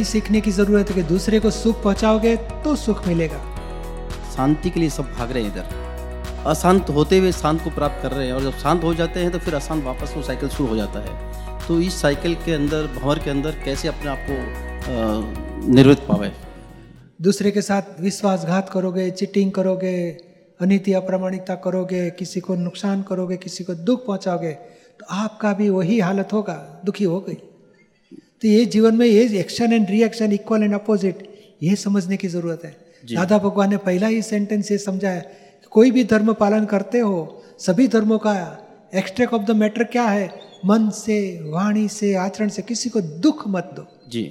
[0.00, 3.38] इतना ही सीखने की ज़रूरत है कि दूसरे को सुख पहुंचाओगे तो सुख मिलेगा।
[4.32, 8.12] शांति के लिए सब भाग रहे हैं इधर। अशांत होते हुए शांत को प्राप्त कर
[8.12, 10.68] रहे हैं और जब शांत हो जाते हैं तो फिर अशांत वापस वो साइकिल शुरू
[10.68, 15.68] हो जाता है। तो इस साइकिल के अंदर भंवर के अंदर कैसे अपने आप को
[15.72, 16.32] निर्वृत पावे?
[17.20, 19.94] दूसरे के साथ विश्वासघात करोगे चिटिंग करोगे
[20.60, 24.52] अनिति अप्रामाणिकता करोगे किसी को नुकसान करोगे किसी को दुख पहुंचाओगे
[25.00, 27.38] तो आपका भी वही हालत होगा दुखी हो गई।
[28.42, 31.28] तो ये जीवन में ये action and reaction equal and opposite
[31.62, 35.22] ये समझने की ज़रूरत है। दादा भगवान ने पहला ही सेंटेंस ये समझाया
[35.72, 38.34] कोई भी धर्म पालन करते हो सभी धर्मों का
[38.94, 40.28] एक्सट्रैक ऑफ़ द मैटर क्या है?
[40.64, 44.22] मन से वाणी से आचरण से किसी को दुख मत दो। जी।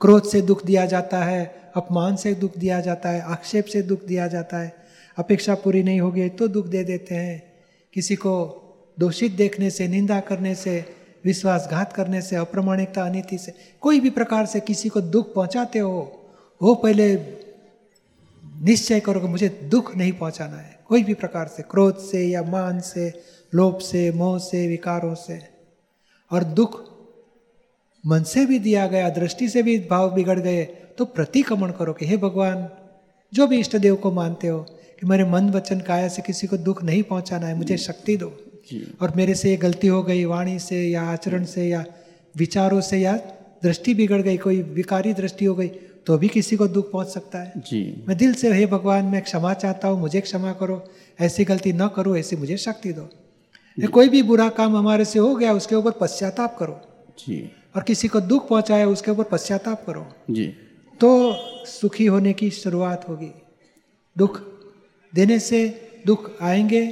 [0.00, 4.04] क्रोध से दुख दिया जाता है अपमान से दुख दिया जाता है आक्षेप से दुख
[4.04, 4.72] दिया जाता है
[5.18, 7.42] अपेक्षा पूरी नहीं होगी तो दुख दे देते हैं।
[7.94, 8.34] किसी को
[8.98, 10.84] दोषित देखने से निंदा करने से
[11.24, 16.30] विश्वासघात करने से, अप्रमाणिकता, अनिति से, कोई भी प्रकार से किसी को दुख पहुंचाते हो,
[16.62, 17.16] वो पहले
[18.62, 22.42] निश्चय करो कि मुझे दुख नहीं पहुंचाना है। कोई भी प्रकार से, क्रोध से या
[22.42, 23.12] मान से,
[23.54, 25.40] लोभ से, मोह से, विकारों से।
[26.32, 26.80] और दुख
[28.06, 30.64] मन से भी दिया गया, दृष्टि से भी भाव बिगड़ गए
[30.98, 32.68] तो प्रतिक्रमण करो कि हे भगवान,
[33.34, 34.60] जो भी इष्ट देव को मानते हो
[35.00, 38.47] कि मेरे मन वचन काया से किसी को दुख नहीं पहुंचाना है, मुझे शक्ति दो।
[39.02, 41.84] और मेरे से ये गलती हो गई वाणी से या आचरण से या
[42.36, 43.16] विचारों से या
[43.62, 45.68] दृष्टि बिगड़ गई कोई विकारी दृष्टि हो गई
[46.06, 49.22] तो भी किसी को दुख पहुँच सकता है। जी। मैं दिल से हे भगवान मैं
[49.22, 50.82] क्षमा चाहता हूँ मुझे क्षमा करो
[51.20, 53.08] ऐसी गलती न करो ऐसी मुझे शक्ति दो।
[53.88, 56.80] कोई भी बुरा काम हमारे से हो गया उसके ऊपर पश्चाताप करो।
[57.18, 60.46] जी। और किसी को दुख पहुँचाया उसके ऊपर पश्चाताप करो। जी।
[61.00, 61.10] तो
[61.66, 63.30] सुखी होने की शुरुआत होगी।
[64.16, 64.40] दुख
[65.12, 65.66] देने से
[66.06, 66.86] दुख आएँगे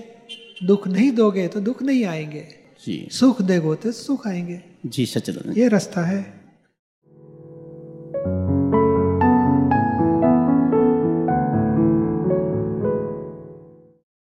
[0.65, 2.47] दुख नहीं दोगे तो दुख नहीं आएँगे।
[2.87, 6.36] जी। सुख देगो तो सुख आएँगे। जी सचिदानंद ये रास्ता है।